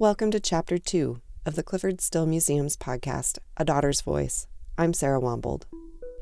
Welcome 0.00 0.30
to 0.30 0.40
Chapter 0.40 0.78
2 0.78 1.20
of 1.44 1.56
the 1.56 1.62
Clyfford 1.62 2.00
Still 2.00 2.24
Museum's 2.24 2.74
podcast, 2.74 3.36
A 3.58 3.66
Daughter's 3.66 4.00
Voice. 4.00 4.46
I'm 4.78 4.94
Sarah 4.94 5.20
Wambold. 5.20 5.64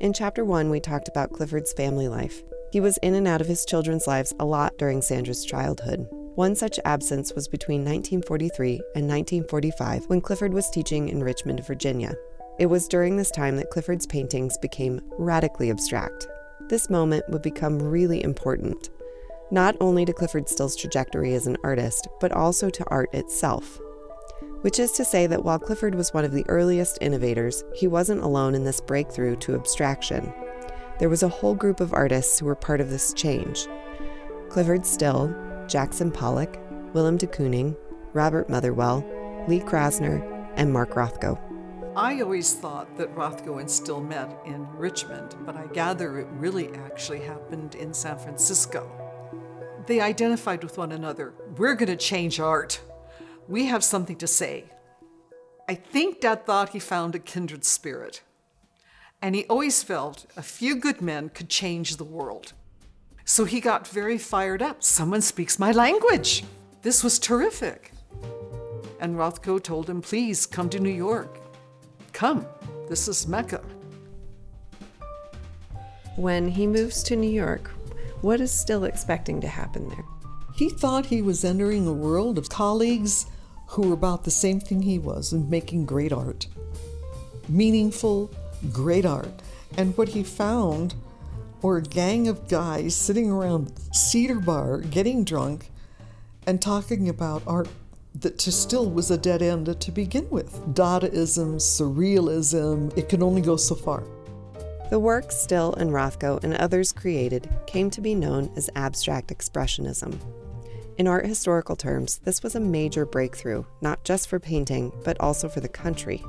In 0.01 0.11
Chapter 0.11 0.43
1, 0.43 0.69
we 0.69 0.81
talked 0.81 1.07
about 1.07 1.31
Clyfford's 1.31 1.71
family 1.71 2.09
life. 2.09 2.43
He 2.73 2.81
was 2.81 2.97
in 2.97 3.13
and 3.13 3.25
out 3.25 3.39
of 3.39 3.47
his 3.47 3.63
children's 3.63 4.05
lives 4.05 4.33
a 4.37 4.43
lot 4.43 4.77
during 4.77 5.01
Sandra's 5.01 5.45
childhood. 5.45 6.05
One 6.35 6.57
such 6.57 6.77
absence 6.83 7.31
was 7.33 7.47
between 7.47 7.85
1943 7.85 8.81
and 8.95 9.07
1945 9.07 10.07
when 10.07 10.19
Clyfford 10.19 10.51
was 10.51 10.69
teaching 10.69 11.07
in 11.07 11.23
Richmond, 11.23 11.65
Virginia. 11.65 12.15
It 12.59 12.65
was 12.65 12.85
during 12.85 13.15
this 13.15 13.31
time 13.31 13.55
that 13.55 13.71
Clyfford's 13.71 14.07
paintings 14.07 14.57
became 14.57 14.99
radically 15.17 15.69
abstract. 15.69 16.27
This 16.67 16.89
moment 16.89 17.29
would 17.29 17.43
become 17.43 17.81
really 17.81 18.21
important, 18.25 18.89
not 19.51 19.75
only 19.79 20.05
to 20.05 20.13
Clyfford 20.13 20.47
Still's 20.47 20.75
trajectory 20.75 21.33
as 21.33 21.47
an 21.47 21.57
artist, 21.63 22.07
but 22.19 22.31
also 22.31 22.69
to 22.69 22.85
art 22.87 23.13
itself. 23.13 23.79
Which 24.61 24.79
is 24.79 24.91
to 24.93 25.05
say 25.05 25.25
that 25.27 25.43
while 25.43 25.59
Clyfford 25.59 25.95
was 25.95 26.13
one 26.13 26.25
of 26.25 26.31
the 26.31 26.45
earliest 26.49 26.97
innovators, 27.01 27.63
he 27.73 27.87
wasn't 27.87 28.21
alone 28.21 28.55
in 28.55 28.63
this 28.63 28.81
breakthrough 28.81 29.35
to 29.37 29.55
abstraction. 29.55 30.33
There 30.99 31.09
was 31.09 31.23
a 31.23 31.29
whole 31.29 31.55
group 31.55 31.79
of 31.79 31.93
artists 31.93 32.39
who 32.39 32.45
were 32.45 32.55
part 32.55 32.81
of 32.81 32.89
this 32.89 33.13
change 33.13 33.67
Clyfford 34.49 34.85
Still, 34.85 35.33
Jackson 35.67 36.11
Pollock, 36.11 36.57
Willem 36.93 37.17
de 37.17 37.27
Kooning, 37.27 37.75
Robert 38.13 38.49
Motherwell, 38.49 39.05
Lee 39.47 39.59
Krasner, 39.59 40.21
and 40.55 40.73
Mark 40.73 40.95
Rothko. 40.95 41.39
I 41.95 42.21
always 42.21 42.53
thought 42.53 42.97
that 42.97 43.13
Rothko 43.15 43.59
and 43.59 43.69
Still 43.69 44.01
met 44.01 44.35
in 44.45 44.67
Richmond, 44.75 45.35
but 45.45 45.55
I 45.55 45.67
gather 45.67 46.19
it 46.19 46.27
really 46.31 46.69
actually 46.73 47.19
happened 47.19 47.75
in 47.75 47.93
San 47.93 48.17
Francisco. 48.17 48.89
They 49.89 50.01
identified 50.01 50.63
with 50.63 50.77
one 50.77 50.91
another. 50.91 51.33
We're 51.57 51.73
going 51.73 51.89
to 51.89 51.95
change 51.95 52.39
art. 52.39 52.79
We 53.47 53.65
have 53.65 53.83
something 53.83 54.17
to 54.17 54.27
say. 54.27 54.65
I 55.67 55.73
think 55.73 56.21
Dad 56.21 56.45
thought 56.45 56.69
he 56.69 56.79
found 56.79 57.15
a 57.15 57.19
kindred 57.19 57.65
spirit. 57.65 58.21
And 59.19 59.33
he 59.33 59.45
always 59.45 59.81
felt 59.81 60.27
a 60.37 60.43
few 60.43 60.75
good 60.75 61.01
men 61.01 61.29
could 61.29 61.49
change 61.49 61.97
the 61.97 62.03
world. 62.03 62.53
So 63.25 63.45
he 63.45 63.59
got 63.59 63.87
very 63.87 64.19
fired 64.19 64.61
up. 64.61 64.83
Someone 64.83 65.21
speaks 65.21 65.57
my 65.57 65.71
language. 65.71 66.43
This 66.83 67.03
was 67.03 67.17
terrific. 67.17 67.91
And 68.99 69.15
Rothko 69.15 69.59
told 69.59 69.89
him, 69.89 70.03
please 70.03 70.45
come 70.45 70.69
to 70.69 70.79
New 70.79 70.91
York. 70.91 71.39
Come, 72.13 72.45
this 72.87 73.07
is 73.07 73.27
Mecca. 73.27 73.63
When 76.15 76.47
he 76.47 76.67
moves 76.67 77.01
to 77.03 77.15
New 77.15 77.31
York, 77.31 77.71
what 78.21 78.41
is 78.41 78.51
still 78.51 78.83
expecting 78.83 79.41
to 79.41 79.47
happen 79.47 79.89
there? 79.89 80.05
He 80.55 80.69
thought 80.69 81.05
he 81.05 81.21
was 81.21 81.45
entering 81.45 81.87
a 81.87 81.93
world 81.93 82.37
of 82.37 82.49
colleagues 82.49 83.25
who 83.67 83.87
were 83.87 83.93
about 83.93 84.23
the 84.23 84.31
same 84.31 84.59
thing 84.59 84.81
he 84.81 84.99
was 84.99 85.31
and 85.31 85.49
making 85.49 85.85
great 85.85 86.11
art. 86.11 86.47
Meaningful, 87.47 88.31
great 88.73 89.05
art. 89.05 89.41
And 89.77 89.95
what 89.97 90.09
he 90.09 90.23
found 90.23 90.95
were 91.61 91.77
a 91.77 91.81
gang 91.81 92.27
of 92.27 92.47
guys 92.47 92.95
sitting 92.95 93.29
around 93.29 93.71
Cedar 93.93 94.39
Bar 94.39 94.79
getting 94.79 95.23
drunk 95.23 95.71
and 96.47 96.61
talking 96.61 97.07
about 97.07 97.43
art 97.45 97.67
that 98.15 98.39
to 98.39 98.51
still 98.51 98.89
was 98.89 99.11
a 99.11 99.17
dead 99.17 99.41
end 99.41 99.79
to 99.79 99.91
begin 99.91 100.27
with. 100.29 100.59
Dadaism, 100.73 101.55
surrealism, 101.55 102.97
it 102.97 103.07
can 103.07 103.21
only 103.21 103.41
go 103.41 103.55
so 103.55 103.75
far. 103.75 104.03
The 104.89 104.99
work 104.99 105.31
Still 105.31 105.75
and 105.75 105.91
Rothko 105.91 106.43
and 106.43 106.55
others 106.55 106.91
created 106.91 107.47
came 107.67 107.91
to 107.91 108.01
be 108.01 108.15
known 108.15 108.51
as 108.55 108.71
abstract 108.75 109.29
expressionism. 109.29 110.19
In 110.97 111.07
art 111.07 111.27
historical 111.27 111.75
terms, 111.75 112.19
this 112.23 112.41
was 112.41 112.55
a 112.55 112.59
major 112.59 113.05
breakthrough, 113.05 113.65
not 113.81 114.03
just 114.03 114.27
for 114.27 114.39
painting, 114.39 114.91
but 115.03 115.19
also 115.19 115.47
for 115.47 115.59
the 115.59 115.69
country. 115.69 116.23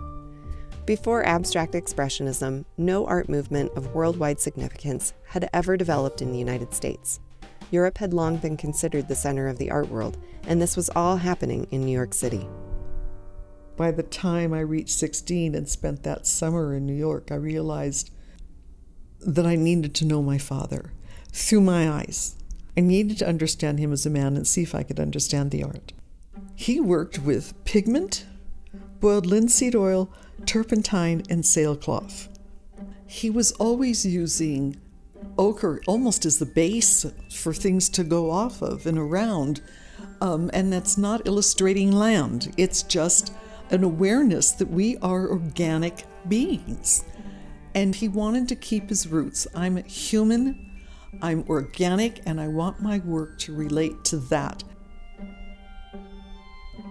Before 0.85 1.27
abstract 1.27 1.73
expressionism, 1.73 2.67
no 2.77 3.07
art 3.07 3.31
movement 3.31 3.73
of 3.77 3.95
worldwide 3.95 4.41
significance 4.41 5.15
had 5.25 5.49
ever 5.55 5.79
developed 5.79 6.21
in 6.21 6.31
the 6.31 6.39
United 6.39 6.75
States. 6.75 7.19
Europe 7.71 7.97
had 7.97 8.13
long 8.13 8.37
been 8.37 8.59
considered 8.59 9.09
the 9.09 9.15
center 9.15 9.49
of 9.49 9.57
the 9.57 9.71
art 9.71 9.89
world, 9.89 10.19
and 10.47 10.61
this 10.61 10.77
was 10.77 10.91
all 10.91 11.17
happening 11.17 11.67
in 11.71 11.87
New 11.87 11.93
York 11.93 12.13
City. 12.13 12.47
By 13.79 13.91
the 13.91 14.03
time 14.03 14.53
I 14.53 14.61
reached 14.61 14.99
16 14.99 15.55
and 15.55 15.67
spent 15.67 16.03
that 16.03 16.27
summer 16.27 16.75
in 16.75 16.85
New 16.85 16.95
York, 16.95 17.33
I 17.33 17.37
realized 17.37 18.11
that 19.21 19.47
I 19.47 19.57
needed 19.57 19.95
to 19.97 20.05
know 20.05 20.23
my 20.23 20.39
father 20.39 20.93
through 21.33 21.61
my 21.61 21.91
eyes. 21.91 22.37
I 22.77 22.81
needed 22.81 23.19
to 23.19 23.29
understand 23.29 23.79
him 23.79 23.93
as 23.93 24.07
a 24.07 24.11
man 24.11 24.37
and 24.37 24.47
see 24.47 24.63
if 24.63 24.75
I 24.75 24.83
could 24.83 25.01
understand 25.01 25.51
the 25.51 25.63
art. 25.63 25.93
He 26.55 26.81
worked 26.81 27.19
with 27.19 27.55
pigment, 27.65 28.27
boiled 29.01 29.27
linseed 29.27 29.75
oil, 29.75 30.13
turpentine, 30.47 31.23
and 31.29 31.45
sailcloth. 31.45 32.29
He 33.07 33.29
was 33.29 33.53
always 33.53 34.07
using 34.07 34.77
ochre 35.37 35.81
almost 35.87 36.25
as 36.25 36.39
the 36.39 36.47
base 36.47 37.07
for 37.31 37.53
things 37.53 37.89
to 37.91 38.05
go 38.05 38.31
off 38.31 38.63
of 38.63 38.87
and 38.87 38.99
around. 38.99 39.61
Um, 40.21 40.51
and 40.53 40.73
that's 40.73 40.99
not 40.99 41.27
illustrating 41.27 41.93
land, 41.93 42.55
it's 42.57 42.83
just 42.83 43.33
an 43.71 43.85
awareness 43.85 44.51
that 44.53 44.69
we 44.69 44.97
are 44.99 45.29
organic 45.29 46.05
beings 46.29 47.05
and 47.75 47.95
he 47.95 48.09
wanted 48.09 48.49
to 48.49 48.57
keep 48.57 48.89
his 48.89 49.07
roots. 49.07 49.47
I'm 49.55 49.77
human, 49.85 50.81
I'm 51.23 51.45
organic, 51.49 52.21
and 52.27 52.41
I 52.41 52.49
want 52.49 52.81
my 52.81 52.99
work 53.01 53.39
to 53.41 53.55
relate 53.55 54.05
to 54.05 54.17
that. 54.17 54.65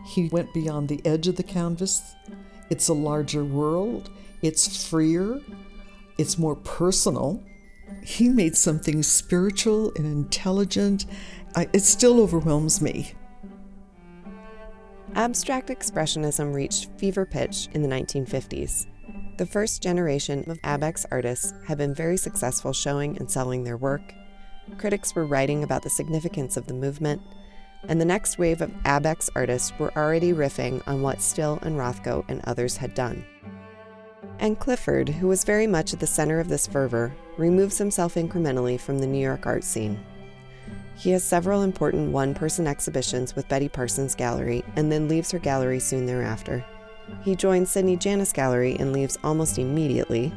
He 0.07 0.29
went 0.29 0.53
beyond 0.53 0.89
the 0.89 1.01
edge 1.05 1.27
of 1.27 1.35
the 1.35 1.43
canvas. 1.43 2.15
It's 2.69 2.87
a 2.87 2.93
larger 2.93 3.43
world, 3.43 4.09
it's 4.41 4.89
freer, 4.89 5.39
it's 6.17 6.37
more 6.37 6.55
personal. 6.55 7.43
He 8.03 8.29
made 8.29 8.55
something 8.55 9.03
spiritual 9.03 9.91
and 9.95 10.05
intelligent. 10.05 11.05
I, 11.55 11.67
it 11.73 11.81
still 11.81 12.19
overwhelms 12.21 12.81
me. 12.81 13.13
Abstract 15.15 15.69
Expressionism 15.69 16.53
reached 16.53 16.89
fever 16.97 17.25
pitch 17.25 17.67
in 17.73 17.81
the 17.81 17.87
1950s. 17.87 18.85
The 19.39 19.45
first 19.45 19.81
generation 19.81 20.43
of 20.51 20.61
ABEX 20.63 21.05
artists 21.11 21.53
had 21.65 21.77
been 21.77 21.95
very 21.95 22.17
successful 22.17 22.73
showing 22.73 23.17
and 23.17 23.31
selling 23.31 23.63
their 23.63 23.77
work. 23.77 24.13
Critics 24.77 25.15
were 25.15 25.25
writing 25.25 25.63
about 25.63 25.81
the 25.81 25.89
significance 25.89 26.57
of 26.57 26.67
the 26.67 26.73
movement, 26.73 27.21
and 27.87 28.01
the 28.01 28.05
next 28.05 28.37
wave 28.37 28.59
of 28.59 28.69
ABEX 28.83 29.29
artists 29.37 29.71
were 29.79 29.97
already 29.97 30.33
riffing 30.33 30.85
on 30.85 31.01
what 31.01 31.21
Still 31.21 31.57
and 31.61 31.77
Rothko 31.77 32.25
and 32.27 32.41
others 32.43 32.75
had 32.75 32.93
done. 32.93 33.23
And 34.39 34.59
Clyfford, 34.59 35.07
who 35.07 35.29
was 35.29 35.45
very 35.45 35.67
much 35.67 35.93
at 35.93 36.01
the 36.01 36.05
center 36.05 36.41
of 36.41 36.49
this 36.49 36.67
fervor, 36.67 37.15
removes 37.37 37.77
himself 37.77 38.15
incrementally 38.15 38.77
from 38.77 38.99
the 38.99 39.07
New 39.07 39.23
York 39.23 39.45
art 39.45 39.63
scene. 39.63 39.97
He 40.97 41.11
has 41.11 41.23
several 41.23 41.61
important 41.61 42.11
one 42.11 42.35
person 42.35 42.67
exhibitions 42.67 43.37
with 43.37 43.47
Betty 43.47 43.69
Parsons 43.69 44.15
Gallery 44.15 44.65
and 44.75 44.91
then 44.91 45.07
leaves 45.07 45.31
her 45.31 45.39
gallery 45.39 45.79
soon 45.79 46.05
thereafter. 46.05 46.65
He 47.21 47.35
joins 47.35 47.71
Sidney 47.71 47.97
Janis 47.97 48.33
Gallery 48.33 48.75
and 48.79 48.93
leaves 48.93 49.17
almost 49.23 49.57
immediately. 49.57 50.33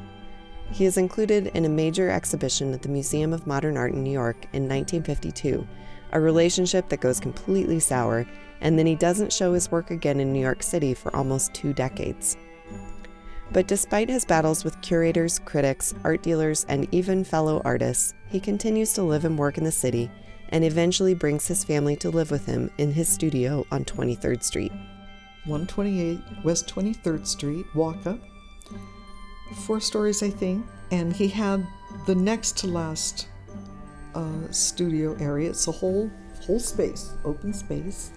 He 0.72 0.84
is 0.84 0.96
included 0.96 1.48
in 1.48 1.64
a 1.64 1.68
major 1.68 2.10
exhibition 2.10 2.72
at 2.72 2.82
the 2.82 2.88
Museum 2.88 3.32
of 3.32 3.46
Modern 3.46 3.76
Art 3.76 3.92
in 3.92 4.02
New 4.02 4.10
York 4.10 4.46
in 4.52 4.68
1952, 4.68 5.66
a 6.12 6.20
relationship 6.20 6.88
that 6.88 7.00
goes 7.00 7.20
completely 7.20 7.78
sour, 7.78 8.26
and 8.60 8.78
then 8.78 8.86
he 8.86 8.94
doesn't 8.94 9.32
show 9.32 9.52
his 9.52 9.70
work 9.70 9.90
again 9.90 10.20
in 10.20 10.32
New 10.32 10.40
York 10.40 10.62
City 10.62 10.94
for 10.94 11.14
almost 11.14 11.52
two 11.52 11.72
decades. 11.72 12.36
But 13.52 13.66
despite 13.66 14.08
his 14.08 14.24
battles 14.24 14.64
with 14.64 14.80
curators, 14.80 15.38
critics, 15.38 15.94
art 16.04 16.22
dealers, 16.22 16.64
and 16.68 16.88
even 16.90 17.22
fellow 17.22 17.60
artists, 17.64 18.14
he 18.28 18.40
continues 18.40 18.94
to 18.94 19.02
live 19.02 19.26
and 19.26 19.38
work 19.38 19.58
in 19.58 19.64
the 19.64 19.72
city 19.72 20.10
and 20.48 20.64
eventually 20.64 21.14
brings 21.14 21.46
his 21.48 21.64
family 21.64 21.96
to 21.96 22.10
live 22.10 22.30
with 22.30 22.46
him 22.46 22.70
in 22.78 22.92
his 22.92 23.08
studio 23.08 23.66
on 23.70 23.84
23rd 23.84 24.42
Street. 24.42 24.72
128 25.44 26.44
West 26.44 26.72
23rd 26.72 27.26
Street, 27.26 27.66
walk 27.74 28.06
up. 28.06 28.20
Four 29.66 29.80
stories, 29.80 30.22
I 30.22 30.30
think. 30.30 30.64
And 30.92 31.12
he 31.12 31.26
had 31.26 31.66
the 32.06 32.14
next 32.14 32.58
to 32.58 32.68
last 32.68 33.26
uh, 34.14 34.50
studio 34.50 35.16
area. 35.18 35.50
It's 35.50 35.66
a 35.66 35.72
whole 35.72 36.10
whole 36.46 36.60
space, 36.60 37.14
open 37.24 37.52
space. 37.52 38.12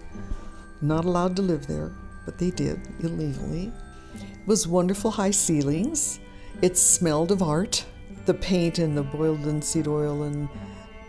Not 0.80 1.04
allowed 1.04 1.36
to 1.36 1.42
live 1.42 1.66
there, 1.66 1.92
but 2.24 2.38
they 2.38 2.50
did 2.50 2.80
illegally. 3.00 3.72
It 4.14 4.46
was 4.46 4.68
wonderful 4.68 5.10
high 5.10 5.30
ceilings. 5.30 6.20
It 6.62 6.76
smelled 6.78 7.32
of 7.32 7.42
art. 7.42 7.84
The 8.26 8.34
paint 8.34 8.78
and 8.78 8.96
the 8.96 9.02
boiled 9.02 9.40
linseed 9.40 9.88
oil 9.88 10.24
and 10.24 10.48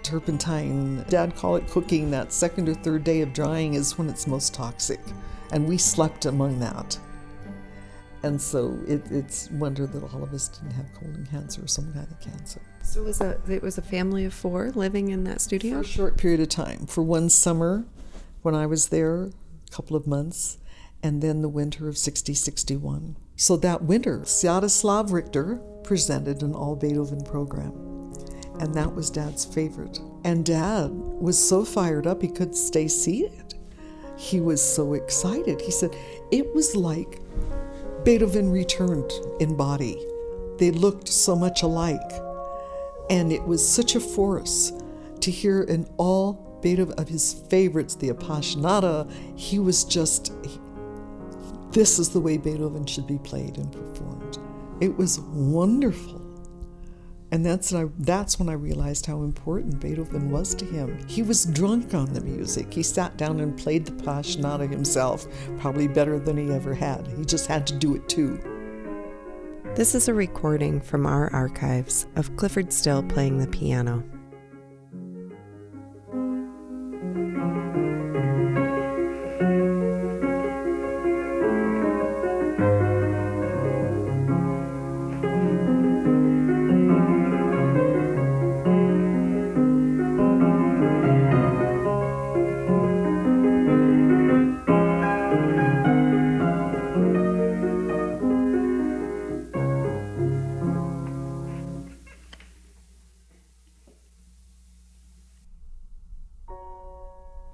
turpentine. 0.04 1.04
Dad 1.10 1.36
called 1.36 1.64
it 1.64 1.69
cooking. 1.69 2.12
That 2.12 2.34
second 2.34 2.69
or 2.69 2.75
third 2.75 3.04
day 3.04 3.22
of 3.22 3.34
drying 3.34 3.74
is 3.75 3.98
when 3.98 4.10
it's 4.10 4.28
most 4.28 4.54
toxic 4.54 5.00
and 5.52 5.68
we 5.68 5.78
slept 5.78 6.26
among 6.26 6.60
that. 6.60 6.98
And 8.24 8.42
so 8.42 8.78
it, 8.88 9.04
it's 9.12 9.50
wonder 9.52 9.86
that 9.86 10.04
all 10.14 10.24
of 10.24 10.34
us 10.34 10.48
didn't 10.50 10.72
have 10.72 10.92
colon 10.94 11.28
cancer 11.30 11.64
or 11.64 11.68
some 11.68 11.94
kind 11.94 12.08
of 12.12 12.20
cancer. 12.20 12.62
So 12.82 13.02
it 13.02 13.06
was 13.06 13.22
a 13.22 13.40
it 13.48 13.62
was 13.62 13.78
a 13.78 13.82
family 13.82 14.26
of 14.26 14.34
four 14.34 14.72
living 14.72 15.10
in 15.10 15.24
that 15.26 15.40
studio 15.40 15.76
for 15.76 15.82
a 15.82 15.86
short 15.86 16.18
period 16.18 16.40
of 16.40 16.50
time. 16.50 16.88
For 16.88 17.04
one 17.04 17.30
summer, 17.30 17.86
when 18.42 18.56
I 18.56 18.66
was 18.66 18.90
there, 18.90 19.24
a 19.26 19.72
couple 19.72 19.96
of 19.96 20.08
months, 20.08 20.58
and 21.04 21.22
then 21.22 21.42
the 21.42 21.50
winter 21.50 21.88
of 21.88 21.98
60 21.98 22.34
61. 22.34 23.16
So 23.36 23.56
that 23.58 23.84
winter, 23.84 24.20
Sviatoslav 24.22 25.12
Richter 25.12 25.62
presented 25.84 26.42
an 26.42 26.56
all 26.56 26.76
Beethoven 26.76 27.24
program. 27.24 27.72
And 28.60 28.74
that 28.74 28.96
was 28.96 29.12
Dad's 29.12 29.46
favorite. 29.46 30.00
And 30.24 30.44
Dad 30.44 30.90
was 30.92 31.38
so 31.38 31.64
fired 31.64 32.08
up 32.08 32.24
he 32.24 32.28
could 32.28 32.56
stay 32.56 32.88
seated. 32.88 33.47
He 34.18 34.42
was 34.42 34.62
so 34.62 34.94
excited. 34.94 35.62
He 35.62 35.72
said 35.72 35.96
it 36.31 36.54
was 36.54 36.75
like 36.75 37.22
Beethoven 38.04 38.52
returned 38.52 39.12
in 39.40 39.56
body. 39.56 40.04
They 40.58 40.72
looked 40.72 41.08
so 41.08 41.36
much 41.36 41.62
alike. 41.62 42.12
And 43.10 43.31
it 43.31 43.44
was 43.44 43.66
such 43.66 43.96
a 43.96 44.00
force 44.00 44.74
to 45.22 45.31
hear 45.31 45.62
in 45.62 45.88
all 45.98 46.60
Beethoven 46.62 46.98
of 46.98 47.08
his 47.08 47.34
favorites, 47.34 47.96
the 47.96 48.10
Appassionata. 48.10 49.10
He 49.36 49.60
was 49.60 49.86
just, 49.86 50.34
this 51.72 52.00
is 52.00 52.10
the 52.10 52.19
way 52.19 52.38
Beethoven 52.38 52.86
should 52.86 53.08
be 53.08 53.19
played 53.19 53.58
and 53.58 53.72
performed. 53.72 54.40
It 54.81 54.98
was 54.98 55.19
wonderful. 55.19 56.27
And 57.32 57.46
that's, 57.46 57.74
that's 58.00 58.40
when 58.40 58.48
I 58.48 58.54
realized 58.54 59.06
how 59.06 59.24
important 59.24 59.82
Beethoven 59.82 60.32
was 60.32 60.56
to 60.56 60.66
him. 60.66 61.06
He 61.08 61.22
was 61.22 61.46
drunk 61.46 61.94
on 61.94 62.14
the 62.14 62.22
music. 62.22 62.74
He 62.74 62.84
sat 62.84 63.18
down 63.18 63.42
and 63.42 63.58
played 63.58 63.86
the 63.86 63.92
Passionata 63.92 64.70
himself, 64.70 65.28
probably 65.60 65.88
better 65.90 66.20
than 66.20 66.38
he 66.38 66.54
ever 66.54 66.74
had. 66.74 67.06
He 67.18 67.26
just 67.26 67.48
had 67.48 67.68
to 67.68 67.74
do 67.74 67.96
it 67.96 68.08
too. 68.08 68.40
This 69.76 69.94
is 69.94 70.08
a 70.08 70.14
recording 70.14 70.80
from 70.80 71.06
our 71.06 71.32
archives 71.34 72.08
of 72.16 72.32
Clyfford 72.32 72.72
Still 72.72 73.04
playing 73.04 73.38
the 73.38 73.48
piano. 73.48 74.04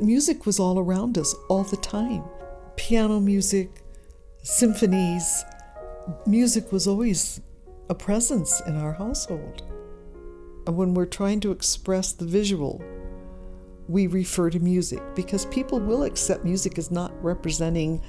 Music 0.05 0.45
was 0.45 0.59
all 0.59 0.77
around 0.79 1.17
us 1.17 1.33
all 1.49 1.63
the 1.63 1.77
time 1.77 2.23
piano 2.75 3.19
music, 3.19 3.81
symphonies. 4.41 5.45
Music 6.25 6.71
was 6.71 6.87
always 6.87 7.39
a 7.89 7.95
presence 7.95 8.61
in 8.67 8.75
our 8.75 8.91
household. 8.91 9.61
And 10.65 10.75
when 10.75 10.93
we're 10.93 11.05
trying 11.05 11.39
to 11.41 11.51
express 11.51 12.13
the 12.13 12.25
visual, 12.25 12.83
we 13.87 14.07
refer 14.07 14.49
to 14.49 14.59
music 14.59 15.01
because 15.15 15.45
people 15.47 15.79
will 15.79 16.03
accept 16.03 16.43
music 16.43 16.77
as 16.77 16.89
not 16.89 17.11
representing 17.23 18.01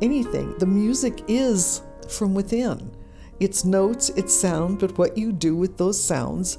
anything. 0.00 0.56
The 0.58 0.66
music 0.66 1.22
is 1.26 1.82
from 2.08 2.34
within. 2.34 2.94
It's 3.40 3.64
notes, 3.64 4.10
it's 4.10 4.34
sound, 4.34 4.78
but 4.78 4.98
what 4.98 5.16
you 5.16 5.32
do 5.32 5.56
with 5.56 5.78
those 5.78 6.02
sounds 6.02 6.58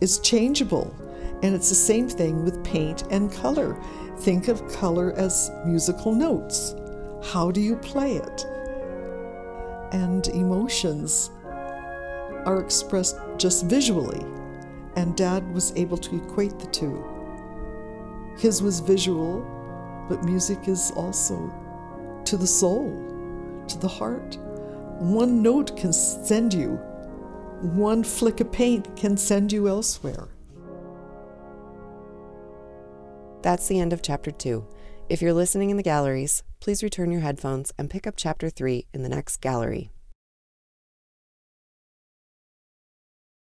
is 0.00 0.18
changeable. 0.18 0.94
And 1.42 1.54
it's 1.54 1.70
the 1.70 1.74
same 1.74 2.08
thing 2.08 2.44
with 2.44 2.62
paint 2.62 3.04
and 3.10 3.32
color. 3.32 3.80
Think 4.20 4.48
of 4.48 4.68
color 4.68 5.12
as 5.12 5.50
musical 5.64 6.14
notes. 6.14 6.74
How 7.22 7.50
do 7.50 7.60
you 7.60 7.76
play 7.76 8.16
it? 8.16 8.46
And 9.92 10.28
emotions 10.28 11.30
are 12.44 12.60
expressed 12.60 13.16
just 13.38 13.64
visually, 13.64 14.20
and 14.96 15.16
Dad 15.16 15.50
was 15.54 15.72
able 15.74 15.96
to 15.96 16.16
equate 16.16 16.58
the 16.58 16.66
two. 16.66 17.02
His 18.36 18.62
was 18.62 18.80
visual, 18.80 19.40
but 20.08 20.22
music 20.22 20.68
is 20.68 20.92
also 20.96 21.50
to 22.26 22.36
the 22.36 22.46
soul, 22.46 22.90
to 23.68 23.78
the 23.78 23.88
heart. 23.88 24.36
One 24.98 25.40
note 25.40 25.78
can 25.78 25.94
send 25.94 26.52
you, 26.52 26.72
one 27.62 28.04
flick 28.04 28.40
of 28.40 28.52
paint 28.52 28.94
can 28.96 29.16
send 29.16 29.50
you 29.50 29.66
elsewhere. 29.66 30.28
That's 33.42 33.68
the 33.68 33.80
end 33.80 33.94
of 33.94 34.02
Chapter 34.02 34.30
2. 34.30 34.66
If 35.08 35.22
you're 35.22 35.32
listening 35.32 35.70
in 35.70 35.78
the 35.78 35.82
galleries, 35.82 36.42
please 36.60 36.82
return 36.82 37.10
your 37.10 37.22
headphones 37.22 37.72
and 37.78 37.88
pick 37.88 38.06
up 38.06 38.14
Chapter 38.16 38.50
3 38.50 38.86
in 38.92 39.02
the 39.02 39.08
next 39.08 39.38
gallery. 39.38 39.90